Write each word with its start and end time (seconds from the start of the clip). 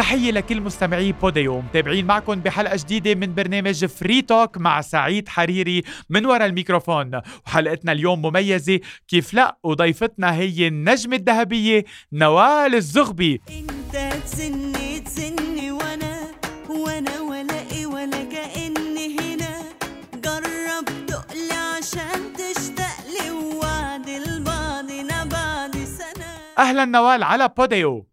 تحية 0.00 0.30
لكل 0.30 0.60
مستمعي 0.60 1.12
بوديو 1.12 1.60
متابعين 1.60 2.06
معكم 2.06 2.34
بحلقة 2.34 2.76
جديدة 2.76 3.14
من 3.14 3.34
برنامج 3.34 3.84
فري 3.84 4.22
توك 4.22 4.58
مع 4.58 4.80
سعيد 4.80 5.28
حريري 5.28 5.82
من 6.10 6.26
وراء 6.26 6.46
الميكروفون. 6.46 7.20
وحلقتنا 7.46 7.92
اليوم 7.92 8.22
مميزة 8.22 8.80
كيف 9.08 9.34
لا؟ 9.34 9.58
وضيفتنا 9.62 10.34
هي 10.34 10.68
النجمة 10.68 11.16
الذهبية 11.16 11.84
نوال 12.12 12.74
الزغبي. 12.74 13.40
انت 13.50 14.14
تسني 14.24 15.00
تسني 15.00 15.70
وأنا 15.70 16.20
وأنا 16.68 17.20
ولا 17.20 17.60
إيه 17.72 17.86
ولا 17.86 18.24
كأني 18.24 19.18
هنا. 19.20 19.62
جرب 20.14 21.06
تقلي 21.06 21.52
عشان 21.52 22.32
تشتاق 22.32 22.96
لي 23.12 23.30
ووعد 23.30 24.08
البعضنا 24.08 25.24
بعد 25.24 25.76
سنة. 25.76 26.26
أهلا 26.58 26.84
نوال 26.84 27.22
على 27.22 27.48
بوديو. 27.56 28.09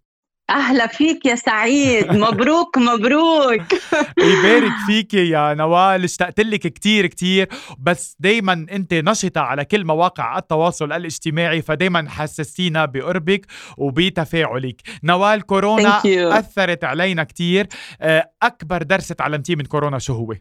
أهلا 0.49 0.87
فيك 0.87 1.25
يا 1.25 1.35
سعيد. 1.35 2.11
مبروك 2.11 2.77
مبروك. 2.77 3.61
يبارك 4.31 4.71
فيك 4.87 5.13
يا 5.13 5.53
نوال. 5.53 6.03
اشتقت 6.03 6.39
لك 6.39 6.59
كتير 6.59 7.05
كتير. 7.07 7.49
بس 7.79 8.15
دايما 8.19 8.53
أنت 8.53 8.93
نشطة 8.93 9.41
على 9.41 9.65
كل 9.65 9.85
مواقع 9.85 10.37
التواصل 10.37 10.91
الاجتماعي 10.93 11.61
فدايما 11.61 12.09
حسستينا 12.09 12.85
بقربك 12.85 13.45
وبتفاعلك. 13.77 14.81
نوال 15.03 15.41
كورونا. 15.41 16.01
أثرت 16.39 16.83
علينا 16.83 17.23
كتير. 17.23 17.67
آه، 18.01 18.31
أكبر 18.43 18.83
درس 18.83 19.07
تعلمتيه 19.07 19.55
من 19.55 19.65
كورونا 19.65 19.99
شو 19.99 20.13
هو؟ 20.13 20.33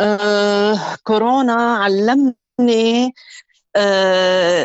آه 0.00 0.78
كورونا 1.02 1.52
علمني 1.76 3.12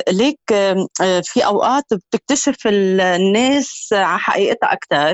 ليك 0.09 0.39
آه 0.53 0.87
آه، 1.01 1.21
في 1.25 1.45
أوقات 1.45 1.83
بتكتشف 1.93 2.67
ال- 2.67 3.01
الناس 3.01 3.89
على 3.93 4.19
حقيقتها 4.19 4.73
أكثر 4.73 5.13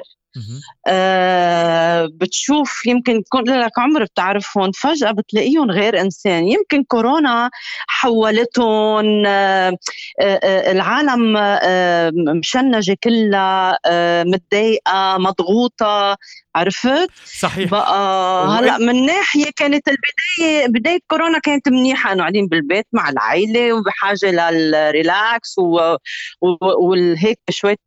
آه 0.87 2.09
بتشوف 2.13 2.85
يمكن 2.85 3.21
لك 3.47 3.79
عمر 3.79 4.03
بتعرفهم 4.03 4.71
فجأة 4.71 5.11
بتلاقيهم 5.11 5.71
غير 5.71 6.01
إنسان. 6.01 6.47
يمكن 6.47 6.83
كورونا 6.83 7.49
حولتهم 7.87 9.25
آه 9.25 9.77
آه 10.21 10.71
العالم 10.71 11.37
آه 11.37 12.11
مشنجة 12.15 12.97
كلها 13.03 13.77
آه 13.85 14.23
متضايقة 14.23 15.17
مضغوطة. 15.17 16.17
عرفت؟ 16.55 17.09
صحيح. 17.39 17.71
بقى 17.71 18.47
هلأ 18.47 18.77
من 18.77 19.05
ناحية 19.05 19.51
كانت 19.55 19.87
البداية 19.87 20.67
بداية 20.67 20.99
كورونا 21.07 21.39
كانت 21.39 21.69
منيحة. 21.69 22.11
إنه 22.13 22.19
قاعدين 22.19 22.47
بالبيت 22.47 22.85
مع 22.93 23.09
العائله 23.09 23.73
وبحاجة 23.73 24.31
للريلاكس 24.51 25.57
و- 25.57 25.95
و- 26.41 26.87
والهيك 26.87 27.39
شوية 27.49 27.77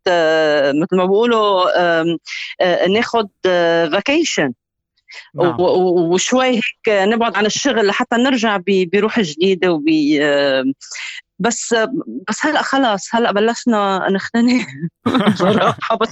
مثل 0.72 0.96
ما 0.96 1.04
بيقولوا 1.04 1.64
آه، 2.60 2.86
ناخذ 2.86 3.26
فاكيشن 3.92 4.52
نعم. 5.34 5.56
وشوي 5.60 6.46
هيك 6.46 6.88
نبعد 6.88 7.36
عن 7.36 7.46
الشغل 7.46 7.86
لحتى 7.86 8.16
نرجع 8.16 8.60
بروح 8.66 9.20
جديدة 9.20 9.72
وب 9.72 9.88
آم، 10.22 10.74
بس 11.38 11.74
بس 12.28 12.46
هلأ 12.46 12.62
خلص 12.62 13.14
هلأ 13.14 13.32
بلشنا 13.32 14.08
نختنق 14.10 14.66
بصراحه 15.28 15.96
بس 15.96 16.10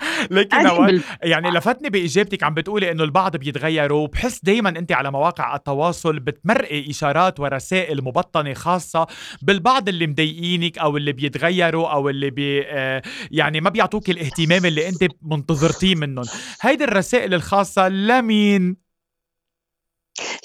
لكن 0.30 0.62
نوال 0.62 1.02
يعني 1.22 1.50
لفتني 1.50 1.90
بإجابتك 1.90 2.42
عم 2.42 2.54
بتقولي 2.54 2.90
إنه 2.90 3.04
البعض 3.04 3.36
بيتغيروا 3.36 4.06
بحس 4.06 4.44
دايما 4.44 4.68
انت 4.68 4.92
على 4.92 5.10
مواقع 5.10 5.56
التواصل 5.56 6.18
بتمرقي 6.18 6.90
إشارات 6.90 7.40
ورسائل 7.40 8.04
مبطنة 8.04 8.54
خاصة 8.54 9.06
بالبعض 9.42 9.88
اللي 9.88 10.06
مضايقينك 10.06 10.78
أو 10.78 10.96
اللي 10.96 11.12
بيتغيروا 11.12 11.88
أو 11.88 12.08
اللي 12.08 12.30
بي 12.30 12.62
آه 12.66 13.02
يعني 13.30 13.60
ما 13.60 13.70
بيعطوك 13.70 14.10
الاهتمام 14.10 14.66
اللي 14.66 14.88
انت 14.88 15.04
منتظرتيه 15.22 15.94
منهم. 15.94 16.24
هيدي 16.60 16.84
الرسائل 16.84 17.34
الخاصة 17.34 17.88
لمين؟ 17.88 18.76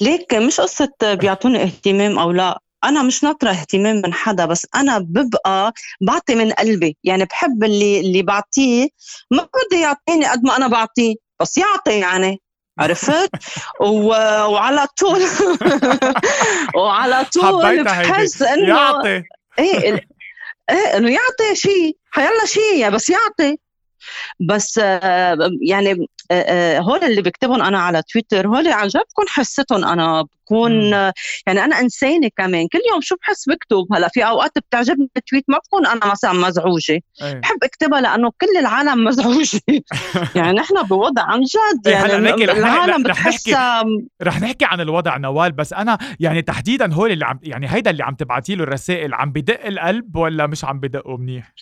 ليك 0.02 0.34
مش 0.34 0.62
قصة 0.62 0.92
بيعطوني 1.04 1.64
اهتمام 1.64 2.20
أو 2.20 2.32
لا. 2.32 2.65
أنا 2.86 3.04
مش 3.04 3.24
ناطرة 3.24 3.50
اهتمام 3.50 3.96
من 3.96 4.14
حدا 4.14 4.46
بس 4.46 4.68
أنا 4.76 4.98
ببقى 5.00 5.74
بعطي 6.02 6.36
من 6.36 6.52
قلبي. 6.52 6.98
يعني 7.04 7.26
بحب 7.26 7.64
اللي 7.64 8.00
اللي 8.00 8.22
بعطيه 8.22 8.88
ما 9.32 9.44
بده 9.68 9.78
يعطيني 9.78 10.26
قد 10.26 10.44
ما 10.44 10.58
أنا 10.58 10.68
بعطيه 10.68 11.16
بس 11.42 11.58
يعطي 11.58 12.00
يعني. 12.00 12.42
عرفت؟ 12.80 13.30
و... 13.82 14.08
وعلى 14.46 14.88
طول 14.98 15.22
وعلى 16.82 17.26
طول 17.34 17.84
بحس 17.84 18.42
إنه 18.42 18.68
يعطي. 18.68 19.24
إيه 19.60 19.80
إيه 20.70 20.98
إنه 20.98 21.12
يعطي 21.12 21.56
شيء 21.56 21.98
حيلا 22.12 22.46
شيء 22.46 22.90
بس 22.90 23.10
يعطي. 23.10 23.58
بس 24.40 24.80
آه، 24.84 25.38
يعني 25.62 26.08
هول 26.80 27.04
اللي 27.04 27.22
بكتبهم 27.22 27.62
أنا 27.62 27.80
على 27.80 28.02
تويتر 28.12 28.48
هول 28.48 28.68
عن 28.68 28.88
جد 28.88 29.02
بكون 29.12 29.26
حسيتهم 29.28 29.86
أنا 29.86 30.22
بكون. 30.46 30.94
آه، 30.94 31.14
يعني 31.48 31.64
أنا 31.64 31.80
إنسانة 31.80 32.30
كمان 32.38 32.68
كل 32.68 32.80
يوم 32.92 33.02
شو 33.02 33.16
بحس 33.16 33.50
بكتب 33.50 33.86
هلأ 33.94 34.08
في 34.14 34.26
أوقات 34.28 34.52
بتعجبني 34.58 35.10
التويت 35.18 35.46
ما 35.48 35.58
بكون 35.58 35.86
أنا 35.88 36.12
مثلا 36.12 36.34
مزعوجة 36.34 37.00
إيه. 37.22 37.34
بحب 37.34 37.58
أكتبها 37.64 38.02
لأنه 38.02 38.32
كل 38.42 38.60
العالم 38.60 39.04
مزعوجة 39.04 39.60
يعني 40.36 40.58
نحن 40.58 40.84
بوضع 40.84 41.22
عن 41.22 41.42
جد 41.42 41.88
يعني 41.88 42.46
رح 42.46 42.56
العالم 42.56 43.08
رح 43.08 43.20
نحكي- 43.20 43.30
بتحسها 43.30 43.84
رح 44.22 44.42
نحكي 44.42 44.66
عن 44.66 44.82
الوضع 44.82 45.18
نوال 45.18 45.52
بس 45.52 45.74
أنا 45.74 45.98
يعني 46.20 46.42
تحديدا 46.42 46.94
هول 46.94 47.12
اللي 47.12 47.26
عم 47.26 47.40
يعني 47.44 47.68
هيدا 47.74 47.92
اللي 47.92 48.04
عم 48.04 48.16
تبعتي 48.16 48.56
له 48.56 48.64
الرسائل 48.64 49.14
عم 49.14 49.32
بدق 49.32 49.66
القلب 49.66 50.16
ولا 50.16 50.48
مش 50.48 50.66
عم 50.66 50.80
بدقه 50.80 51.18
منيح 51.18 51.54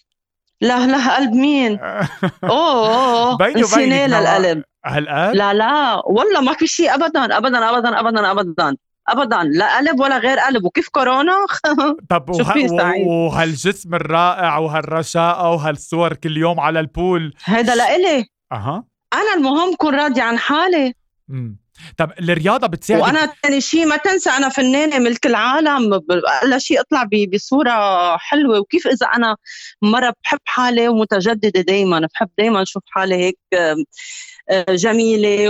لا 0.63 0.87
لا 0.87 1.15
قلب 1.15 1.33
مين؟ 1.33 1.79
أوه 2.43 2.95
أوه 2.95 3.37
بيني 3.37 3.63
وبينك 3.63 4.09
للقلب. 4.09 4.63
هالقد؟ 4.85 5.35
لا 5.35 5.53
لا. 5.53 6.01
والله 6.05 6.41
ما 6.41 6.53
في 6.53 6.67
شيء 6.67 6.93
ابدا 6.95 7.37
ابدا 7.37 7.69
ابدا 7.69 7.99
ابدا 7.99 8.31
ابدا 8.31 8.75
ابدا. 9.07 9.43
لا 9.43 9.77
قلب 9.77 9.99
ولا 9.99 10.17
غير 10.17 10.39
قلب. 10.39 10.65
وكيف 10.65 10.89
كورونا؟ 10.89 11.33
طب 12.09 12.29
وه... 12.29 13.07
وهالجسم 13.07 13.95
الرائع 13.95 14.57
وهالرشاقة 14.57 15.49
وهالصور 15.49 16.13
كل 16.13 16.37
يوم 16.37 16.59
على 16.59 16.79
البول. 16.79 17.33
هيدا 17.45 17.75
لإلي. 17.75 18.25
أها. 18.51 18.83
أنا 19.13 19.33
المهم 19.37 19.75
كون 19.75 19.95
راضي 19.95 20.21
عن 20.21 20.37
حالي. 20.37 20.93
امم 21.29 21.62
طب 21.97 22.11
الرياضة 22.19 22.67
بتساعدك 22.67 23.03
وأنا 23.03 23.33
ثاني 23.43 23.61
شيء 23.61 23.85
ما 23.85 23.97
تنسى 23.97 24.29
أنا 24.29 24.49
فنانة 24.49 24.99
ملك 24.99 25.25
العالم 25.25 25.93
أقل 25.93 26.61
شيء 26.61 26.79
أطلع 26.79 27.07
بصورة 27.33 28.17
حلوة. 28.17 28.59
وكيف 28.59 28.87
إذا 28.87 29.07
أنا 29.07 29.35
مرة 29.81 30.13
بحب 30.23 30.39
حالي 30.45 30.87
ومتجددة 30.87 31.61
دائما 31.61 31.99
بحب 32.13 32.29
دائما 32.37 32.61
أشوف 32.61 32.83
حالي 32.89 33.15
هيك 33.15 33.37
آه، 33.53 34.65
جميلة 34.69 35.49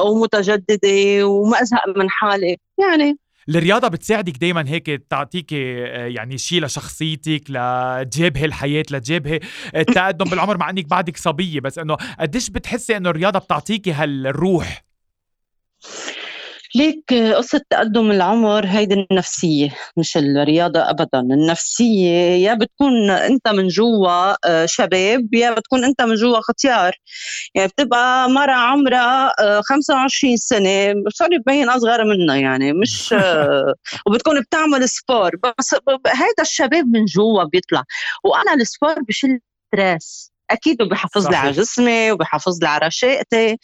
ومتجددة 0.00 1.26
وما 1.26 1.62
أزهق 1.62 1.88
من 1.96 2.10
حالي. 2.10 2.56
يعني 2.78 3.18
الرياضة 3.48 3.88
بتساعدك 3.88 4.36
دايما 4.36 4.64
هيك 4.68 4.86
تعطيكي 5.10 5.84
آه، 5.86 6.06
يعني 6.06 6.38
شيء 6.38 6.64
لشخصيتك 6.64 7.42
لتجابهي 7.48 8.44
الحياة 8.44 8.84
لتجابهي 8.90 9.40
التقدم 9.76 10.24
بالعمر 10.30 10.58
مع 10.58 10.70
إنك 10.70 10.86
بعدك 10.86 11.16
صبية. 11.16 11.60
بس 11.60 11.78
إنه 11.78 11.96
قديش 12.20 12.50
بتحسي 12.50 12.96
إنه 12.96 13.10
الرياضة 13.10 13.38
بتعطيكي 13.38 13.92
هالروح؟ 13.92 14.89
ليك 16.74 17.14
قصة 17.14 17.60
تقدم 17.70 18.10
العمر 18.10 18.66
هيدي 18.66 19.06
النفسية 19.10 19.76
مش 19.96 20.16
الرياضة 20.16 20.90
أبدا 20.90 21.20
النفسية 21.20 22.10
يا 22.46 22.54
بتكون 22.54 23.10
أنت 23.10 23.48
من 23.48 23.68
جوا 23.68 24.34
آه، 24.48 24.66
شباب 24.66 25.34
يا 25.34 25.50
بتكون 25.54 25.84
أنت 25.84 26.02
من 26.02 26.14
جوا 26.14 26.40
ختيار 26.40 26.92
يعني 27.54 27.68
بتبقى 27.68 28.30
مرة 28.30 28.52
عمرها 28.52 29.32
آه، 29.40 29.60
25 29.64 30.36
سنة 30.36 30.94
سوري 31.08 31.38
ببين 31.38 31.68
أصغر 31.68 32.04
منها 32.04 32.36
يعني 32.36 32.72
مش 32.72 33.12
آه، 33.18 33.74
وبتكون 34.06 34.40
بتعمل 34.40 34.88
سبور 34.88 35.30
بس 35.36 35.74
هيدا 36.06 36.42
الشباب 36.42 36.86
من 36.86 37.04
جوا 37.04 37.44
بيطلع. 37.44 37.84
وأنا 38.24 38.54
ال 38.54 38.61
sport 38.61 38.94
بشيل 39.08 39.40
stress 39.74 40.32
أكيد 40.50 40.82
وبحافظ 40.82 41.28
لي. 41.28 41.36
على 41.36 41.50
جسمي 41.50 42.12
وبحافظ 42.12 42.58
لي 42.62 42.68
على 42.68 42.86
رشاقتي. 42.86 43.56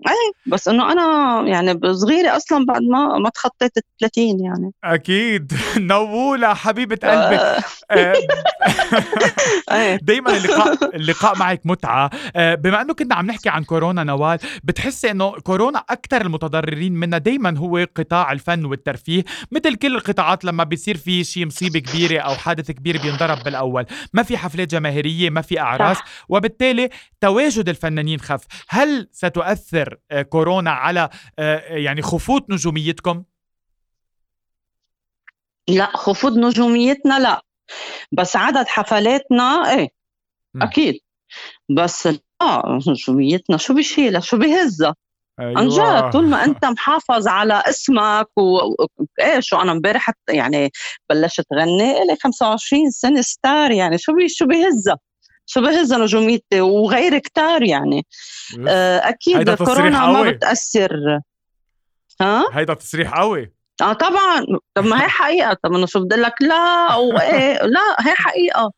إيه 0.00 0.52
بس 0.52 0.68
إنه 0.68 0.92
أنا 0.92 1.02
يعني 1.48 1.80
صغيره 1.92 2.36
أصلا 2.36 2.66
بعد 2.66 2.82
ما 2.82 3.18
ما 3.18 3.30
تخطيت 3.30 3.76
ال 3.76 3.82
30 4.00 4.40
يعني. 4.44 4.72
أكيد. 4.84 5.52
نوولة 5.76 6.54
حبيبة 6.54 6.96
قلبي. 7.02 7.36
آه، 7.36 7.62
آه، 7.90 8.14
إيه. 9.72 9.96
دايما 10.02 10.36
اللقاء 10.36 10.96
اللقاء 10.96 11.38
معك 11.38 11.60
متعة. 11.64 12.10
آه، 12.36 12.54
بما 12.54 12.82
إنه 12.82 12.94
كنا 12.94 13.14
عم 13.14 13.26
نحكي 13.26 13.48
عن 13.48 13.64
كورونا 13.64 14.04
نوال 14.04 14.38
بتحسي 14.64 15.10
إنه 15.10 15.30
كورونا 15.30 15.78
أكثر 15.90 16.20
المتضررين 16.20 16.92
منها 16.92 17.18
دايما 17.18 17.58
هو 17.58 17.86
قطاع 17.96 18.32
الفن 18.32 18.64
والترفيه؟ 18.64 19.24
مثل 19.52 19.74
كل 19.74 19.94
القطاعات 19.96 20.44
لما 20.44 20.64
بيصير 20.64 20.96
في 20.96 21.24
شيء 21.24 21.46
مصيبة 21.46 21.78
كبيرة 21.78 22.20
أو 22.20 22.34
حادث 22.34 22.70
كبير 22.70 22.98
بينضرب 23.02 23.42
بالأول. 23.44 23.86
ما 24.12 24.22
في 24.22 24.36
حفلات 24.38 24.68
جماهيرية 24.70 25.30
ما 25.30 25.40
في 25.40 25.60
أعراس. 25.60 25.98
وبالتالي 26.28 26.88
تواجد 27.20 27.68
الفنانين 27.68 28.20
خف. 28.20 28.40
هل 28.68 29.08
ستؤثر 29.12 29.85
آه، 30.10 30.22
كورونا 30.22 30.70
على 30.70 31.10
آه، 31.38 31.58
يعني 31.58 32.02
خفوت 32.02 32.50
نجوميتكم؟ 32.50 33.24
لا 35.68 35.96
خفوض 35.96 36.38
نجوميتنا 36.38 37.18
لا. 37.18 37.42
بس 38.12 38.36
عدد 38.36 38.68
حفلاتنا 38.68 39.70
إيه 39.70 39.88
مم. 40.54 40.62
أكيد. 40.62 40.94
بس 41.76 42.08
آه 42.42 42.78
نجوميتنا 42.88 43.56
شو 43.56 43.74
بيشيلها 43.74 44.20
شو 44.20 44.38
بيهزها 44.38 44.94
أيوة. 45.40 45.58
عن 45.58 45.68
جد 45.68 46.12
طول 46.12 46.28
ما 46.28 46.44
أنت 46.44 46.64
محافظ 46.76 47.28
على 47.28 47.62
اسمك 47.68 48.28
وايش 48.36 49.52
وأنا 49.52 49.72
امبارح 49.72 50.10
يعني 50.28 50.70
بلشت 51.10 51.46
غني 51.54 52.04
لي 52.04 52.16
25 52.22 52.90
سنة 52.90 53.20
star 53.20 53.70
يعني 53.70 53.98
شو 53.98 54.12
بي 54.12 54.28
شو 54.28 54.46
بهزها؟ 54.46 54.98
شو 55.46 55.60
بهزها 55.60 55.98
نجوميتي 55.98 56.60
وغير 56.60 57.18
كتار 57.18 57.62
يعني. 57.62 58.06
آه، 58.68 58.98
أكيد 58.98 59.50
كورونا 59.54 60.06
ما. 60.06 60.30
بتأثر. 60.30 61.20
ها؟ 62.20 62.44
هيدا 62.52 62.74
تصريح 62.74 63.14
قوي. 63.14 63.52
آه 63.82 63.92
طبعا. 63.92 64.46
طب 64.74 64.86
ما 64.86 65.04
هي 65.04 65.08
حقيقة. 65.08 65.56
طب 65.62 65.72
أنا 65.72 65.86
شو 65.86 66.00
بدي 66.00 66.16
لك؟ 66.16 66.34
لا 66.42 66.86
أو 66.92 67.18
إيه. 67.18 67.62
لا 67.62 67.96
هي 68.00 68.14
حقيقة. 68.14 68.72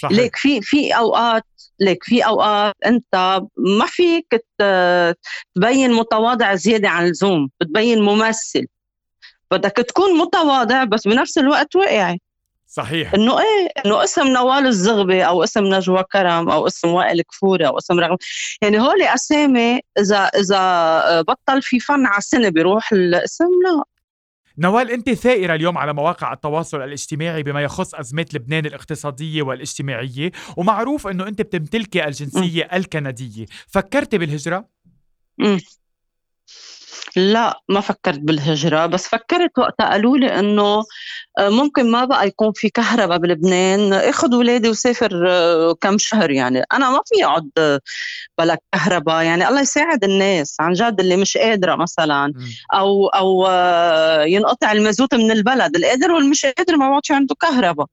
صحيح. 0.00 0.18
ليك 0.18 0.36
في 0.36 0.60
في 0.60 0.96
اوقات 0.96 1.44
ليك 1.80 2.04
في 2.04 2.26
أوقات 2.26 2.74
أنت 2.86 3.40
ما 3.56 3.86
فيك 3.86 4.44
تبين 5.54 5.92
متواضع 5.92 6.54
زيادة 6.54 6.88
عن 6.88 7.06
اللزوم. 7.06 7.50
بتبين 7.60 8.02
ممثل. 8.02 8.66
بدك 9.50 9.72
تكون 9.72 10.18
متواضع 10.18 10.84
بس 10.84 11.08
بنفس 11.08 11.38
الوقت 11.38 11.76
واقعي. 11.76 12.20
صحيح. 12.76 13.14
إنه 13.14 13.38
إيه 13.38 13.68
إنه 13.86 14.04
اسم 14.04 14.26
نوال 14.28 14.66
الزغبي 14.66 15.26
أو 15.26 15.44
اسم 15.44 15.64
نجوى 15.64 16.04
كرم 16.12 16.50
أو 16.50 16.66
اسم 16.66 16.88
وائل 16.88 17.22
كفوري 17.22 17.66
أو 17.66 17.78
اسم 17.78 18.00
رغم 18.00 18.16
يعني 18.62 18.80
هول 18.80 19.02
أسامي 19.02 19.80
إذا 19.98 20.18
إذا 20.18 21.20
بطل 21.22 21.62
في 21.62 21.80
فن 21.80 22.06
على 22.06 22.18
السنة 22.18 22.48
بيروح 22.48 22.92
الاسم؟ 22.92 23.44
لا. 23.44 23.84
نوال 24.58 24.90
أنت 24.90 25.10
ثائرة 25.10 25.54
اليوم 25.54 25.78
على 25.78 25.92
مواقع 25.92 26.32
التواصل 26.32 26.82
الاجتماعي 26.82 27.42
بما 27.42 27.62
يخص 27.62 27.94
أزمات 27.94 28.34
لبنان 28.34 28.66
الاقتصادية 28.66 29.42
والاجتماعية 29.42 30.32
ومعروف 30.56 31.06
إنه 31.06 31.28
أنت 31.28 31.42
بتمتلكي 31.42 32.04
الجنسية 32.04 32.68
الكندية. 32.72 33.46
فكرتي 33.68 34.18
بالهجرة؟ 34.18 34.68
مم. 35.38 35.60
لا 37.16 37.60
ما 37.68 37.80
فكرت 37.80 38.18
بالهجرة 38.18 38.86
بس 38.86 39.08
فكرت 39.08 39.58
وقتها 39.58 39.90
قالوا 39.90 40.18
لي 40.18 40.38
إنه 40.38 40.82
آه، 41.38 41.48
ممكن 41.48 41.90
ما 41.90 42.04
بقى 42.04 42.26
يكون 42.26 42.52
في 42.54 42.68
كهرباء 42.68 43.18
بلبنان 43.18 43.92
اخذ 43.92 44.34
ولادي 44.34 44.68
وسافر 44.68 45.24
آه، 45.28 45.74
كم 45.80 45.98
شهر 45.98 46.30
يعني. 46.30 46.62
أنا 46.72 46.90
ما 46.90 47.00
في 47.06 47.24
أقعد 47.24 47.50
آه، 47.58 47.80
بلا 48.38 48.58
كهرباء 48.72 49.22
يعني 49.24 49.48
الله 49.48 49.60
يساعد 49.60 50.04
الناس 50.04 50.56
عن 50.60 50.72
جد 50.72 51.00
اللي 51.00 51.16
مش 51.16 51.36
قادرة 51.36 51.76
مثلا 51.76 52.32
أو 52.74 53.06
أو 53.08 53.46
آه، 53.46 54.22
ينقطع 54.24 54.72
المازوت 54.72 55.14
من 55.14 55.30
البلد. 55.30 55.76
القادر 55.76 56.12
والمش 56.12 56.46
قادر 56.46 56.76
ما 56.76 56.90
بعدش 56.90 57.12
عنده 57.12 57.34
كهرباء. 57.40 57.86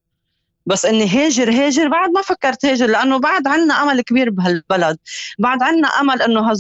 بس 0.66 0.86
إني 0.86 1.08
هاجر 1.08 1.50
هاجر 1.52 1.88
بعد 1.88 2.10
ما 2.10 2.22
فكرت 2.22 2.66
هاجر 2.66 2.86
لأنه 2.88 3.18
بعد 3.20 3.48
عنا 3.48 3.84
أمل 3.84 4.02
كبير 4.02 4.30
بهالبلد. 4.30 4.98
بعد 5.40 5.64
عنا 5.64 5.88
أمل 5.88 6.22
إنه 6.22 6.52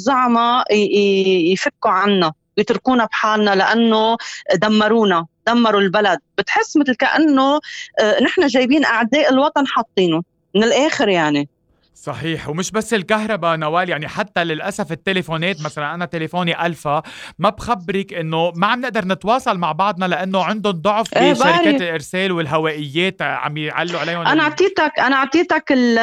ي- 0.71 1.51
يفكوا 1.51 1.91
عنا. 1.91 2.33
يتركونا 2.57 3.05
بحالنا 3.05 3.55
لأنه 3.55 4.17
دمرونا 4.55 5.25
دمروا 5.47 5.81
البلد. 5.81 6.19
بتحس 6.38 6.77
مثل 6.77 6.95
كأنه 6.95 7.59
آه، 8.00 8.23
نحن 8.23 8.47
جايبين 8.47 8.85
أعداء 8.85 9.31
الوطن 9.33 9.67
حاطينه. 9.67 10.21
من 10.55 10.63
الآخر 10.63 11.09
يعني. 11.09 11.50
صحيح. 11.95 12.50
ومش 12.50 12.71
بس 12.71 12.94
الكهرباء 12.94 13.55
نوال 13.55 13.89
يعني 13.89 14.07
حتى 14.07 14.44
للأسف 14.44 14.91
التليفونات 14.91 15.61
مثلا 15.61 15.94
أنا 15.94 16.05
تليفوني 16.05 16.65
ألفا 16.65 17.01
ما 17.39 17.50
بخبرك 17.50 18.13
إنه 18.13 18.51
ما 18.55 18.67
عم 18.67 18.81
نقدر 18.81 19.05
نتواصل 19.05 19.57
مع 19.57 19.71
بعضنا 19.71 20.05
لأنه 20.05 20.44
عندهم 20.44 20.71
ضعف 20.73 21.17
إيه 21.17 21.31
بشركات 21.33 21.63
بعرف. 21.63 21.81
الإرسال 21.81 22.31
والهوائيات 22.31 23.21
عم 23.21 23.57
يعلوا 23.57 24.00
عليهم 24.00 24.21
أنا 24.27 24.44
أعطيتك 24.44 24.91
أنا 25.00 25.15
أعطيتك 25.15 25.71
ال- 25.71 26.00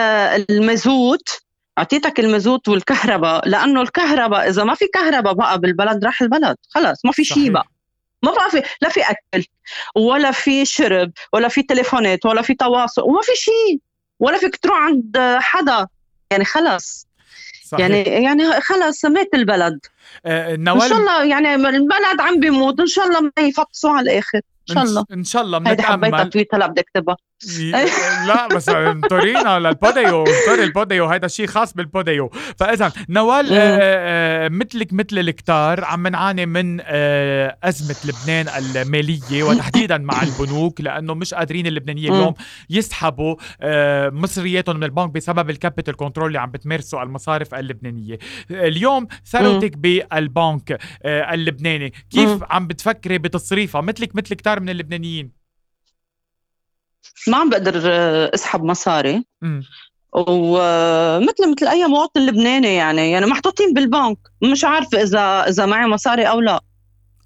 المازوت. 0.51 1.41
أعطيتك 1.79 2.21
المازوت 2.21 2.69
والكهرباء 2.69 3.49
لأنه 3.49 3.83
الكهرباء 3.83 4.49
إذا 4.49 4.65
ما 4.65 4.75
في 4.75 4.87
كهرباء 4.87 5.33
بقى 5.33 5.59
بالبلد 5.59 6.05
راح 6.05 6.23
البلد 6.23 6.57
خلص 6.69 7.05
ما 7.05 7.13
في. 7.13 7.25
شيء 7.25 7.51
بقى. 7.51 7.67
ما 8.23 8.33
بقى 8.33 8.51
في 8.51 8.63
لا 8.83 8.89
في 8.89 9.01
أكل 9.01 9.47
ولا 9.97 10.31
في 10.31 10.65
شرب 10.65 11.13
ولا 11.33 11.49
في 11.49 11.63
تليفونات 11.63 12.27
ولا 12.27 12.43
في 12.43 12.55
تواصل 12.55 13.03
وما 13.03 13.21
في 13.23 13.33
شيء 13.35 13.81
ولا 14.21 14.39
فيك 14.39 14.57
تروح 14.57 14.79
عند 14.79 15.19
حدا. 15.41 15.87
يعني 16.31 16.45
خلص 16.45 17.07
صحيح. 17.67 17.81
يعني 17.81 18.03
يعني 18.03 18.61
خلص 18.61 19.05
مات 19.05 19.29
البلد. 19.35 19.79
آه 20.27 20.55
إن 20.55 20.65
نوال 20.65 20.89
شاء 20.89 20.99
الله 20.99 21.25
يعني 21.25 21.55
البلد 21.55 22.21
عم 22.21 22.41
بيموت 22.41 22.81
إن 22.81 22.87
شاء 22.87 23.07
الله 23.07 23.21
ما 23.21 23.31
يفطسوا 23.43 23.91
على 23.91 24.13
الآخر 24.13 24.41
إن 24.71 24.75
شاء 24.75 24.85
الله. 24.85 25.05
إن 25.13 25.25
شاء 25.25 25.43
الله 25.43 25.59
هيدي 25.59 25.83
حبيتها 25.83 25.97
بنتامل 25.97 26.31
tweet 26.31 26.55
هلا 26.55 26.67
بدي 26.67 26.81
أكتبها. 26.81 27.17
لا 28.27 28.49
بس 28.49 28.69
انطرينا 28.69 29.59
للبوديو 29.59 30.25
انطري 30.25 30.65
البوديو 30.65 31.07
هيدا 31.07 31.29
شيء 31.29 31.47
خاص 31.47 31.75
بالبوديو 31.75 32.31
فاذا 32.59 32.93
نوال 33.09 33.47
مثلك 34.53 34.93
مثل 34.93 35.19
الكتار 35.19 35.85
عم 35.85 36.07
نعاني 36.07 36.47
من 36.47 36.81
ازمه 37.65 37.97
لبنان 38.05 38.47
الماليه 38.77 39.43
وتحديدا 39.43 39.99
مع 39.99 40.23
البنوك 40.23 40.81
لأنه 40.81 41.15
مش 41.15 41.35
قادرين 41.35 41.67
اللبنانيه 41.67 42.11
مم. 42.11 42.15
اليوم 42.17 42.35
يسحبوا 42.71 43.37
مصرياتهم 44.11 44.77
من 44.77 44.85
البنك 44.85 45.11
بسبب 45.11 45.51
ال 45.51 45.56
capital 45.57 45.97
control 45.97 46.27
اللي 46.29 46.39
عم 46.39 46.51
بتمارسه 46.51 47.03
المصارف 47.03 47.55
اللبنانيه 47.55 48.19
اليوم 48.51 49.07
ثروتك 49.27 49.77
بالبنك 49.77 50.79
اللبناني 51.05 51.93
كيف. 52.11 52.31
عم 52.51 52.67
بتفكري 52.67 53.19
بتصريفها 53.19 53.81
مثلك 53.81 54.17
مثل 54.17 54.35
كتار 54.35 54.61
من 54.61 54.69
اللبنانيين 54.69 55.40
ما 57.29 57.37
عم 57.37 57.51
بقدر 57.51 57.83
آه، 57.85 58.31
اسحب 58.35 58.65
مصاري. 58.65 59.25
ومثل 60.13 61.53
مثل 61.53 61.69
أي 61.69 61.87
مواطن 61.87 62.27
لبناني 62.27 62.75
يعني 62.75 63.11
يعني 63.11 63.27
محطوطين 63.27 63.75
بالبنك. 63.75 64.19
مش 64.53 64.65
عارفة 64.65 65.03
إذا 65.03 65.49
إذا 65.49 65.67
معي 65.67 65.87
مصاري 65.87 66.25
أو 66.25 66.41
لا. 66.41 66.61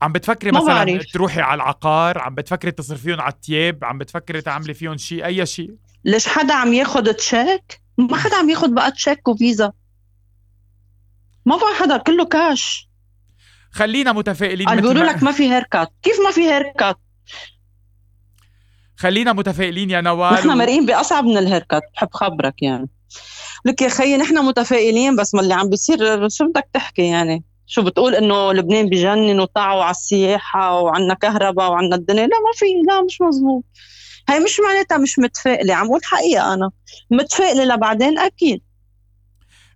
عم 0.03 0.13
بتفكري 0.13 0.51
مثلا 0.53 0.85
بعرف. 0.85 1.03
تروحي 1.13 1.41
على 1.41 1.55
العقار؟ 1.55 2.19
عم 2.19 2.35
بتفكري 2.35 2.71
تصرفيهم 2.71 3.21
على 3.21 3.33
التياب؟ 3.33 3.85
عم 3.85 3.99
بتفكري 3.99 4.41
تعملي 4.41 4.75
فيهم 4.75 4.97
شيء 4.97 5.25
أي 5.25 5.47
شيء 5.47 5.75
ليش 6.05 6.29
حدا 6.29 6.55
عم 6.55 6.73
ياخد 6.73 7.15
تشيك؟ 7.15 7.81
ما 7.99 8.17
حدا 8.17 8.37
عم 8.37 8.51
ياخد 8.51 8.75
بقى 8.75 8.91
تشيك 8.91 9.29
وفيزا. 9.29 9.73
ما 11.47 11.57
بقى 11.57 11.75
حدا 11.81 11.97
كله 11.97 12.25
كاش 12.25 12.89
خلينا 13.73 14.13
متفائلين 14.13 14.69
قال 14.69 14.81
بيقولوا 14.81 15.05
لك 15.05 15.23
ما 15.23 15.33
في 15.33 15.53
هيركات 15.53 15.89
كيف 16.03 16.21
ما 16.21 16.31
في 16.31 16.41
هيركات 16.41 16.97
خلينا 19.05 19.33
متفائلين 19.33 19.91
يا 19.91 20.01
نوال 20.01 20.33
نحن 20.35 20.51
و- 20.51 20.55
مرقين 20.55 20.87
بأصعب 20.87 21.25
من 21.25 21.37
الهيركات 21.37 21.83
بحب 21.95 22.09
خبرك 22.13 22.63
يعني. 22.63 22.89
لك 23.65 23.83
يا 23.83 23.89
خيي 23.89 24.17
نحن 24.17 24.39
متفائلين 24.39 25.17
بس 25.17 25.35
ما 25.35 25.41
اللي 25.41 25.55
عم 25.55 25.69
بيصير 25.71 26.29
شو 26.29 26.49
بدك 26.49 26.69
تحكي 26.73 27.03
يعني؟ 27.09 27.45
شو 27.67 27.83
بتقول 27.83 28.15
إنه 28.15 28.53
لبنان 28.53 28.87
بجنن 28.89 29.41
وطاعوا 29.41 29.83
على 29.83 29.91
السياحة 29.91 30.81
وعنا 30.81 31.15
كهرباء 31.15 31.71
وعنا 31.71 31.97
الدنيا؟ 31.97 32.23
لا 32.27 32.29
ما 32.39 32.53
في 32.55 32.65
لا 32.89 33.03
مش 33.03 33.21
مزبوط 33.21 33.65
هي 34.29 34.41
مش 34.41 34.61
معناتها 34.69 34.99
مش 34.99 35.19
متفائلة 35.19 35.75
عم 35.75 35.87
أقول 35.87 36.01
حقيقة 36.05 36.55
أنا. 36.55 36.71
متفائلة 37.11 37.65
لبعدين 37.75 38.19
أكيد. 38.19 38.63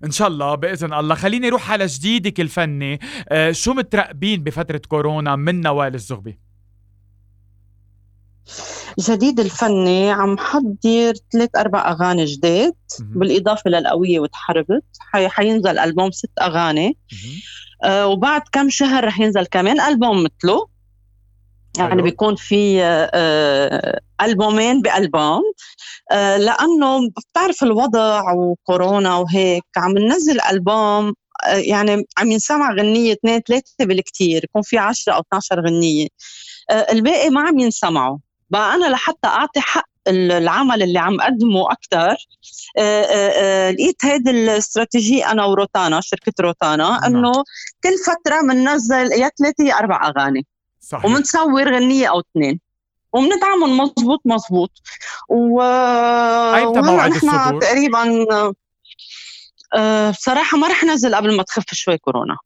إن 0.04 0.10
شاء 0.10 0.28
الله 0.28 0.54
بإذن 0.54 0.92
الله. 0.92 1.14
خليني 1.14 1.48
أروح 1.48 1.70
على 1.72 1.86
جديدك 1.86 2.40
الفني. 2.40 3.00
آه 3.28 3.52
شو 3.52 3.72
مترقبين 3.72 4.42
بفترة 4.42 4.80
كورونا 4.88 5.36
من 5.36 5.60
نوال 5.60 5.94
الزغبي؟ 5.94 6.38
جديد 8.98 9.40
الفني 9.40 10.10
عم 10.10 10.38
حضر 10.38 11.12
ثلاث 11.32 11.50
أربع 11.56 11.90
أغاني 11.92 12.24
جداد 12.24 12.74
مهم. 13.00 13.12
بالإضافة 13.18 13.70
للقوية 13.70 14.20
وتحربت 14.20 14.84
حي- 15.00 15.28
حينزل 15.28 15.78
ألبوم 15.78 16.10
ست 16.10 16.30
أغاني 16.42 16.86
مهم. 17.12 17.32
آه 17.84 18.06
وبعد 18.06 18.42
كم 18.52 18.68
شهر 18.70 19.04
رح 19.04 19.20
ينزل 19.20 19.46
كمان 19.46 19.80
ألبوم 19.80 20.24
مثله 20.24 20.66
يعني. 21.78 22.02
بيكون 22.02 22.36
في 22.36 22.82
آه، 22.84 24.00
ألبومين 24.22 24.82
بألبوم 24.82 25.42
آه، 26.12 26.36
لأنه 26.36 26.98
بتعرف 27.30 27.62
الوضع 27.62 28.32
وكورونا 28.32 29.16
وهيك 29.16 29.64
عم 29.76 29.98
ننزل 29.98 30.40
ألبوم 30.50 31.14
آه، 31.46 31.54
يعني 31.54 32.04
عم 32.18 32.30
ينسمع 32.30 32.72
غنية 32.74 33.12
اثنين 33.12 33.40
ثلاثة 33.40 33.84
بالكتير 33.84 34.44
يكون 34.44 34.62
في 34.62 34.78
10 34.78 35.12
أو 35.12 35.20
12 35.20 35.60
غنية 35.66 36.06
الباقي 36.92 37.30
ما 37.30 37.40
عم 37.40 37.58
ينسمعوا 37.58 38.18
بقى 38.50 38.74
أنا 38.74 38.86
لحتى 38.86 39.26
أعطي 39.28 39.60
حق 39.60 39.88
ال- 40.08 40.32
العمل 40.32 40.82
اللي 40.82 40.98
عم 40.98 41.20
قدمه 41.20 41.72
أكثر 41.72 42.16
لقيت 43.72 44.04
هيدي 44.04 44.30
الاستراتيجية 44.30 45.30
أنا 45.30 45.44
وروتانا 45.44 46.00
شركة 46.00 46.32
روتانا 46.40 46.88
نعم. 46.90 47.04
إنه 47.04 47.32
كل 47.84 47.90
فترة 48.06 48.40
بننزل 48.42 49.12
يا 49.12 49.30
ثلاثة 49.38 49.64
يا 49.64 49.78
أربع 49.78 50.08
أغاني. 50.08 50.46
صحيح. 50.80 51.04
ومنصور 51.04 51.74
غنية 51.74 52.06
أو 52.10 52.20
اثنين. 52.20 52.60
وبنتعامل 53.12 53.68
مزبوط 53.70 54.20
مزبوط 54.24 54.70
و 55.28 55.54
وهلأ 55.60 56.80
موعد 56.80 57.10
الصدور؟ 57.14 57.60
تقريبا 57.60 58.26
آه، 59.76 60.10
بصراحة 60.10 60.58
ما 60.58 60.68
رح 60.68 60.84
نزل 60.84 61.14
قبل 61.14 61.36
ما 61.36 61.42
تخف 61.42 61.64
شوي 61.74 61.98
كورونا. 61.98 62.36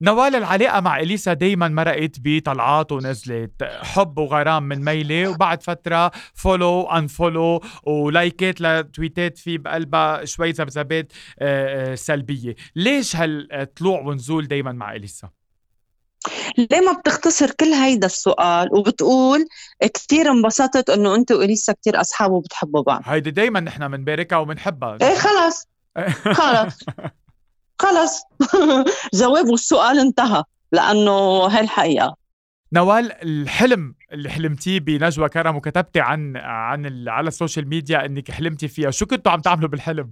نوال 0.00 0.36
العلاقة 0.36 0.80
مع 0.80 1.00
إليسا 1.00 1.32
دايما 1.32 1.68
مرقت 1.68 2.16
بطلعات 2.18 2.92
ونزلت. 2.92 3.62
حب 3.62 4.18
وغرام 4.18 4.62
من 4.62 4.84
ميلة 4.84 5.28
وبعد 5.28 5.62
فترة 5.62 6.10
follow 6.34 6.82
unfollow 6.82 7.60
ولايكات 7.82 8.60
لتويتات 8.60 9.38
في 9.38 9.58
بقلبها 9.58 10.24
شوي 10.24 10.50
ذبذبات 10.50 11.12
آه، 11.38 11.92
آه، 11.92 11.94
سلبية. 11.94 12.54
ليش 12.76 13.16
هالطلوع 13.16 14.00
ونزول 14.00 14.48
دايما 14.48 14.72
مع 14.72 14.92
إليسا؟ 14.92 15.30
ليه 16.58 16.80
ما 16.80 16.92
بتختصر 16.92 17.50
كل 17.50 17.66
هيدا 17.72 18.06
السؤال 18.06 18.68
وبتقول 18.72 19.46
كثير 19.94 20.30
انبسطت 20.30 20.90
إنه 20.90 21.14
أنت 21.14 21.32
وإليسا 21.32 21.72
كثير 21.72 22.00
أصحاب 22.00 22.30
وبتحبوا 22.30 22.82
بعض؟ 22.82 23.02
هيدي 23.04 23.30
دايما 23.30 23.60
نحن 23.60 23.88
بنباركها 23.88 24.38
وبنحبها 24.38 24.98
إيه 25.02 25.14
خلص 25.14 25.68
خلص 26.38 26.78
خلص 27.78 28.22
جواب 29.20 29.48
والسؤال 29.48 29.98
انتهى 29.98 30.44
لأنه 30.72 31.46
هاي 31.46 31.60
الحقيقة. 31.60 32.16
نوال 32.72 33.12
الحلم 33.22 33.94
اللي 34.12 34.30
حلمتيه 34.30 34.80
بنجوى 34.80 35.28
كرم 35.28 35.56
وكتبتي 35.56 36.00
عن 36.00 36.36
عن 36.36 37.08
على 37.08 37.28
ال 37.28 37.34
social 37.34 37.68
media 37.68 38.04
إنك 38.04 38.30
حلمتي 38.30 38.68
فيها. 38.68 38.90
شو 38.90 39.06
كنتوا 39.06 39.32
عم 39.32 39.40
تعملوا 39.40 39.68
بالحلم؟ 39.68 40.10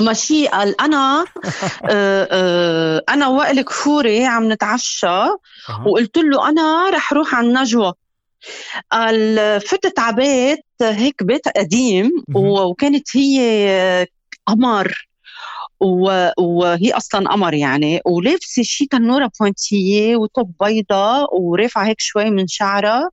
ماشي 0.00 0.46
قال 0.46 0.80
أنا 0.80 1.24
آه، 1.90 2.28
آه، 2.30 3.02
أنا 3.08 3.28
وائل 3.28 3.62
كفوري 3.62 4.24
عم 4.24 4.52
نتعشى 4.52 5.24
وقلت 5.86 6.18
له 6.18 6.48
أنا 6.48 6.90
رح 6.90 7.12
روح 7.12 7.34
على 7.34 7.46
النجوى 7.46 7.92
قال 8.92 9.36
فتت 9.60 9.98
على 9.98 10.16
بيت 10.16 10.64
هيك 10.82 11.22
بيت 11.22 11.48
قديم 11.48 12.10
وكانت 12.34 13.16
هي 13.16 14.06
قمر. 14.46 15.09
وهي 15.80 16.92
أصلا 16.92 17.28
قمر 17.28 17.54
يعني 17.54 18.00
ولابسه 18.06 18.62
شي 18.62 18.86
تنوره 18.86 19.30
بوينتيه 19.40 20.16
وطب 20.16 20.52
بيضة 20.60 21.28
ورافعة 21.32 21.86
هيك 21.86 22.00
شوي 22.00 22.30
من 22.30 22.46
شعرها. 22.46 23.10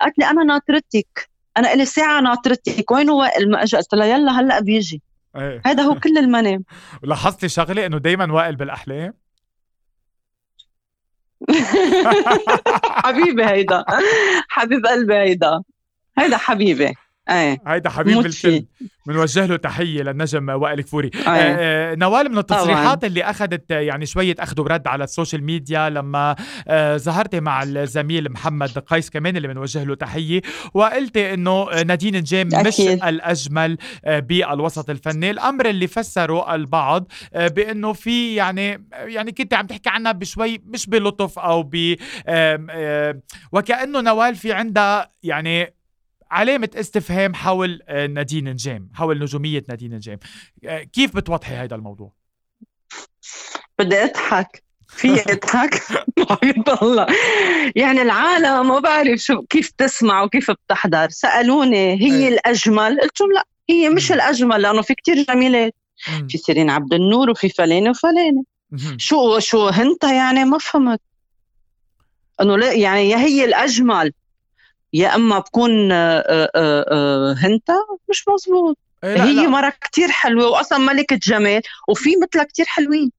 قالت 0.00 0.18
لي 0.18 0.30
أنا 0.30 0.44
ناطرتك 0.44 1.28
أنا 1.56 1.72
إلي 1.72 1.84
ساعة 1.84 2.20
ناطرتك 2.20 2.90
وين 2.90 3.10
وائل 3.10 3.50
ما 3.50 3.62
اجى 3.62 3.76
قلت 3.76 3.94
لها 3.94 4.06
يلا 4.06 4.40
هلأ 4.40 4.60
بيجي. 4.60 5.02
هذا 5.66 5.82
هو 5.82 5.94
كل 5.94 6.18
المنام. 6.18 6.64
لاحظتي 7.02 7.48
شغلة 7.48 7.86
إنه 7.86 7.98
دائما 7.98 8.32
وائل 8.32 8.56
بالأحلام؟ 8.56 9.14
حبيبي 13.04 13.44
هيدا. 13.44 13.84
حبيب 14.48 14.86
قلبي 14.86 15.14
هيدا. 15.14 15.62
هيدا 16.18 16.36
حبيبي 16.36 16.94
إيه. 17.30 17.62
هيدا 17.66 17.90
حبيب 17.90 18.18
الكل 18.26 18.64
بنوجه 19.06 19.46
له 19.46 19.56
تحية 19.56 20.02
للنجم 20.02 20.48
وائل 20.48 20.80
كفوري. 20.80 21.10
آه. 21.26 21.30
آه 21.30 21.94
نوال 21.94 22.32
من 22.32 22.38
التصريحات 22.38 23.04
اللي 23.04 23.22
أخذت 23.22 23.70
يعني 23.70 24.06
شوية 24.06 24.34
أخذ 24.38 24.60
ورد 24.60 24.86
على 24.86 25.04
ال 25.04 25.10
social 25.10 25.44
media 25.44 25.88
لما 25.88 26.36
آه 26.68 26.96
ظهرتي 26.96 27.40
مع 27.40 27.62
الزميل 27.62 28.32
محمد 28.32 28.78
قيس 28.78 29.10
كمان 29.10 29.36
اللي 29.36 29.48
بنوجه 29.48 29.84
له 29.84 29.94
تحية 29.94 30.40
وقلتي 30.74 31.34
إنه 31.34 31.82
نادين 31.82 32.16
نجام 32.16 32.48
مش 32.66 32.80
الأجمل 32.80 33.78
آه 34.04 34.18
بالوسط 34.18 34.90
الفني. 34.90 35.30
الأمر 35.30 35.68
اللي 35.68 35.86
فسره 35.86 36.54
البعض 36.54 37.06
آه 37.34 37.48
بإنه 37.48 37.92
في 37.92 38.34
يعني 38.34 38.88
يعني 38.92 39.32
كنت 39.32 39.54
عم 39.54 39.66
تحكي 39.66 39.88
عنها 39.90 40.12
بشوي 40.12 40.62
مش 40.66 40.86
بلطف 40.86 41.38
أو 41.38 41.62
ب 41.62 41.96
آه 42.26 43.20
وكأنه 43.52 44.00
نوال 44.00 44.34
في 44.34 44.52
عندها 44.52 45.10
يعني 45.22 45.77
علامة 46.30 46.70
استفهام 46.74 47.34
حول 47.34 47.80
آه، 47.88 48.06
نادين 48.06 48.48
نجام 48.48 48.90
حول 48.94 49.18
نجومية 49.22 49.64
نادين 49.68 49.94
نجام. 49.94 50.18
آه، 50.64 50.82
كيف 50.82 51.16
بتوضحي 51.16 51.54
هذا 51.54 51.74
الموضوع؟ 51.74 52.12
بدي 53.78 54.04
اضحك. 54.04 54.62
في 54.88 55.22
اضحك؟ 55.32 55.82
الله. 56.82 57.06
يعني 57.76 58.02
العالم 58.02 58.68
ما 58.68 58.78
بعرف 58.78 59.18
شو 59.20 59.42
كيف 59.42 59.70
تسمع 59.70 60.22
وكيف 60.22 60.50
بتحضر. 60.50 61.08
سألوني 61.10 62.00
هي 62.02 62.16
أي. 62.16 62.28
الأجمل؟ 62.28 63.00
قلت 63.00 63.20
لهم 63.20 63.32
لا 63.32 63.44
هي 63.70 63.88
مش. 63.88 64.12
الأجمل 64.12 64.62
لأنه 64.62 64.82
في 64.82 64.94
كتير 64.94 65.22
جميلات. 65.22 65.74
في 66.28 66.38
سيرين 66.38 66.70
عبد 66.70 66.94
النور 66.94 67.30
وفي 67.30 67.48
فلانة 67.48 67.90
وفلانة. 67.90 68.44
شو 68.96 69.38
شو 69.38 69.68
هنتا 69.68 70.12
يعني 70.12 70.44
ما 70.44 70.58
فهمت. 70.58 71.00
إنه 72.40 72.56
لا 72.56 72.72
يعني 72.72 73.10
يا 73.10 73.16
هي 73.16 73.44
الأجمل. 73.44 74.12
يا 74.92 75.14
أما 75.14 75.38
بكون 75.38 75.92
آه، 75.92 76.24
آه، 76.28 76.50
آه، 76.56 77.34
هنتا 77.38 77.74
مش 78.10 78.24
مزبوط 78.28 78.78
إيه 79.04 79.14
لا 79.14 79.24
هي 79.24 79.34
لا. 79.34 79.48
مرة 79.48 79.72
كتير 79.80 80.08
حلوة 80.08 80.48
وأصلا 80.50 80.78
ملكة 80.78 81.16
جمال 81.22 81.62
وفي 81.88 82.10
مثلها 82.22 82.44
كتير 82.44 82.66
حلوين 82.66 83.12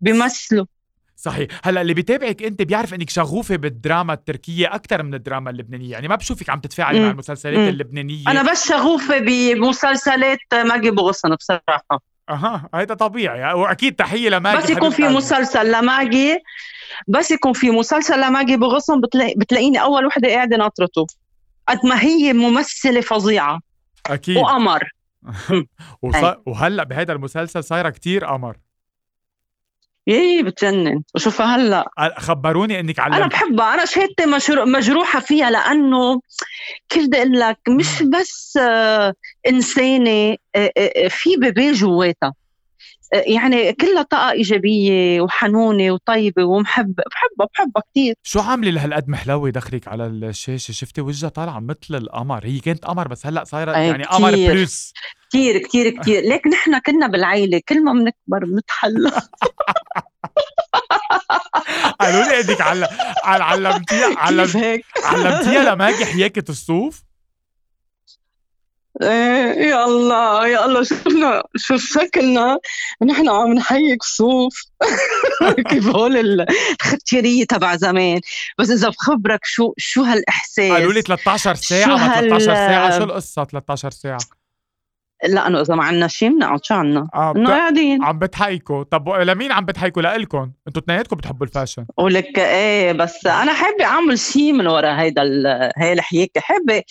بيمثلوا 0.00 0.66
صحيح. 1.16 1.48
هلأ 1.64 1.80
اللي 1.80 1.94
بيتابعك 1.94 2.42
أنت 2.42 2.62
بيعرف 2.62 2.94
إنك 2.94 3.10
شغوفة 3.10 3.56
بالدراما 3.56 4.12
التركية 4.12 4.74
أكثر 4.74 5.02
من 5.02 5.14
الدراما 5.14 5.50
اللبنانية. 5.50 5.92
يعني 5.92 6.08
ما 6.08 6.16
بشوفك 6.16 6.50
عم 6.50 6.60
تتفاعلي 6.60 7.00
مع 7.00 7.10
المسلسلات 7.10 7.58
مم. 7.58 7.68
اللبنانية. 7.68 8.28
أنا 8.28 8.50
بس 8.52 8.68
شغوفة 8.68 9.18
بمسلسلات 9.18 10.38
ماجي 10.52 10.90
بغصن 10.90 11.34
بصراحة. 11.34 12.02
أها 12.30 12.68
هيدا 12.74 12.94
طبيعي. 12.94 13.54
وأكيد 13.54 13.96
تحية 13.96 14.28
لماجي 14.28 14.58
بس 14.58 14.70
يكون 14.70 14.90
في 14.90 15.02
مسلسل 15.02 15.72
لماجي 15.72 16.38
بس 17.08 17.30
يكون 17.30 17.52
في 17.52 17.70
مسلسل 17.70 18.20
لماجي 18.20 18.56
بغصن 18.56 19.00
بتلاقي 19.00 19.34
بتلاقيني 19.36 19.82
أول 19.82 20.06
وحدة 20.06 20.28
قاعدة 20.28 20.56
ناطرته. 20.56 21.06
قد 21.68 21.78
ما 21.84 22.02
هي 22.02 22.32
ممثلة 22.32 23.00
فظيعة. 23.00 23.60
أكيد. 24.06 24.36
وقمر. 24.36 24.90
وص... 26.02 26.16
وهلأ 26.46 26.84
بهذا 26.84 27.12
المسلسل 27.12 27.64
صايرة 27.64 27.90
كتير 27.90 28.24
قمر. 28.24 28.56
إيه 30.08 30.42
بتجنن. 30.42 31.02
وشوفها 31.14 31.56
هلأ. 31.56 31.84
خبروني 32.18 32.80
إنك 32.80 32.98
علمت. 32.98 33.16
أنا 33.16 33.26
بحبها 33.26 33.74
أنا 33.74 33.84
شهادتي 33.84 34.26
مجروحة 34.66 35.20
فيها 35.20 35.50
لأنه 35.50 36.20
كيف 36.88 37.06
بدي 37.06 37.18
أقول 37.18 37.40
لك؟ 37.40 37.58
مش 37.68 38.02
بس 38.02 38.56
آه 38.56 39.14
إنسانة 39.48 40.36
آه 40.56 40.72
آه 40.76 41.08
في 41.08 41.36
بيبي 41.36 41.72
جواتها. 41.72 42.34
يعني 43.12 43.72
كلها 43.72 44.02
طاقة 44.02 44.30
إيجابية 44.30 45.20
وحنونة 45.20 45.90
وطيبة 45.90 46.44
ومحبة 46.44 47.02
بحبها 47.10 47.46
بحبها 47.54 47.82
كثير 47.90 48.14
شو 48.22 48.40
عاملة 48.40 48.70
لهالقد 48.70 49.08
محلوة 49.08 49.50
دخلك 49.50 49.88
على 49.88 50.06
الشاشة؟ 50.06 50.72
شفتي 50.72 51.00
وجهها 51.00 51.28
طالعة 51.28 51.60
مثل 51.60 51.76
القمر. 51.94 52.46
هي 52.46 52.58
كانت 52.58 52.84
قمر 52.84 53.08
بس 53.08 53.26
هلأ 53.26 53.44
صايرة 53.44 53.72
يعني 53.72 54.04
قمر 54.04 54.30
بلوس 54.30 54.92
كثير 55.28 55.58
كثير 55.58 55.90
كثير 55.90 56.22
ليك 56.30 56.46
نحن 56.46 56.78
كنا 56.78 57.06
بالعيلة 57.06 57.60
كل 57.68 57.84
ما 57.84 57.92
بنكبر 57.92 58.44
بنتحلى 58.44 59.10
قالوا 62.00 62.24
لي 62.24 62.40
انك 62.40 62.60
علم 62.60 62.86
علمتيها 63.24 64.18
علم... 64.18 64.50
علمتيها 65.04 65.74
لماجي 65.74 66.06
حياكة 66.06 66.50
الصوف 66.50 67.02
إيه 69.02 69.68
يا 69.68 69.84
الله 69.84 70.46
يا 70.46 70.64
الله 70.64 70.82
شفنا 70.82 71.42
شوف 71.56 71.84
شكلنا 71.84 72.58
نحن 73.02 73.28
عم 73.28 73.52
نحيك 73.52 74.02
صوف 74.02 74.62
كيف 75.70 75.86
هول 75.86 76.40
الختيريه 76.40 77.44
تبع 77.44 77.76
زمان. 77.76 78.20
بس 78.58 78.70
إذا 78.70 78.88
بخبرك 78.88 79.40
شو 79.44 79.72
شو 79.78 80.02
هالإحساس؟ 80.02 80.72
قالوا 80.72 80.92
لي 80.92 81.02
13 81.02 81.54
ساعة 81.54 81.96
ما 81.96 82.20
13 82.20 82.44
ساعة 82.54 82.98
شو 82.98 83.04
القصة 83.04 83.44
13 83.44 83.90
ساعة؟ 83.90 84.18
لا 85.28 85.46
إنه 85.46 85.60
إذا 85.60 85.74
ما 85.74 85.84
عندنا 85.84 86.08
شيء 86.08 86.28
بنقعد 86.28 86.64
شو 86.64 86.74
عندنا؟ 86.74 87.08
آه 87.14 87.32
إنه 87.36 87.50
قاعدين. 87.50 88.04
عم 88.04 88.18
بتحيكوا. 88.18 88.82
طب 88.82 89.08
لمين 89.08 89.52
عم 89.52 89.64
بتحيكوا؟ 89.64 90.02
لإلكم؟ 90.02 90.50
أنتوا 90.68 90.82
اثنيناتكم 90.82 91.16
بتحبوا 91.16 91.46
الفاشن. 91.46 91.86
ولك 91.98 92.38
إيه 92.38 92.92
بس 92.92 93.26
أنا 93.26 93.52
حابة 93.52 93.84
أعمل 93.84 94.18
شيء 94.18 94.52
من 94.52 94.66
ورا 94.66 95.00
هيدا 95.00 95.22
هي 95.78 95.92
الحياكة. 95.92 96.40
حابة 96.40 96.82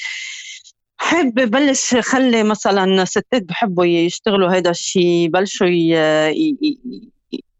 حب 0.98 1.34
بلش 1.34 1.96
خلي 1.96 2.44
مثلا 2.44 3.06
ستات 3.06 3.44
بحبوا 3.44 3.86
يشتغلوا 3.86 4.54
هيدا 4.54 4.70
الشيء 4.70 5.04
يبلشوا 5.04 5.68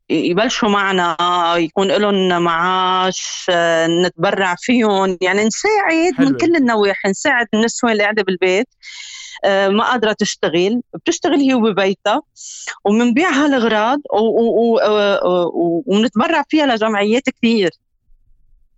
يبلشوا 0.10 0.70
معنا 0.70 1.18
يكون 1.56 1.88
لهم 1.88 2.44
معاش 2.44 3.52
نتبرع 4.06 4.56
فيهم. 4.60 5.18
يعني 5.22 5.44
نساعد 5.46 6.14
حلوة. 6.18 6.30
من 6.30 6.38
كل 6.38 6.56
النواحي. 6.56 7.10
نساعد 7.10 7.48
النسوة 7.54 7.92
اللي 7.92 8.04
قاعدة 8.04 8.24
بالبيت. 8.24 8.68
ما 9.46 9.84
قادرة 9.84 10.14
تشتغل 10.14 10.82
بتشتغل 10.94 11.40
هي 11.40 11.54
وببيتها 11.54 12.22
ومنبيع 12.86 13.30
هالأغراض 13.30 14.00
ومنتبرع 15.86 16.44
فيها 16.50 16.66
لجمعيات 16.66 17.24
كثير. 17.30 17.70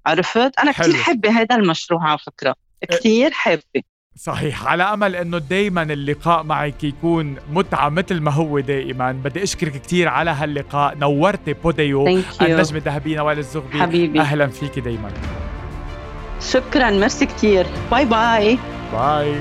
عرفت؟ 0.06 0.60
أنا 0.60 0.72
كثير 0.72 0.94
حابة 0.94 1.30
هذا 1.30 1.56
المشروع 1.56 2.04
على 2.04 2.18
فكرة. 2.18 2.56
كثير 2.90 3.32
حابة 3.32 3.62
صحيح. 4.16 4.68
على 4.68 4.84
أمل 4.84 5.16
إنه 5.16 5.38
دائما 5.38 5.84
اللقاء 5.84 6.44
معك 6.44 6.84
يكون 6.84 7.36
متعة 7.52 7.90
مثل 7.90 8.20
ما 8.20 8.32
هو 8.32 8.60
دائما 8.60 9.12
بدي 9.12 9.44
أشكرك 9.44 9.82
كثير 9.82 10.08
على 10.08 10.32
هاللقاء. 10.32 10.98
نورتي 10.98 11.54
بوديو. 11.54 12.08
النجمه 12.42 12.78
الذهبيه 12.78 13.18
نوال 13.18 13.38
الزغبي. 13.38 13.82
حبيبي. 13.82 14.20
أهلا 14.20 14.48
فيك 14.48 14.80
دائما 14.80 15.12
شكرا. 16.52 16.90
ميرسي 16.90 17.26
كثير 17.26 17.66
bye 17.92 18.06
bye. 18.06 18.58
bye. 18.94 19.36